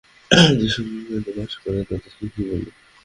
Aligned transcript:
যেসব 0.59 0.85
উদ্ভিদ 0.87 1.07
পানিতে 1.07 1.31
বাস 1.37 1.53
করে 1.61 1.79
তাদের 1.89 2.11
কী 2.31 2.41
বলে? 2.49 2.69